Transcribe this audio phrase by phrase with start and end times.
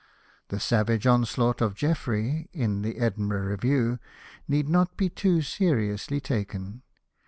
[0.47, 3.99] The savage onslaught of Jeffrey in the Edinburgh Review
[4.47, 6.81] need not be too seriously taken.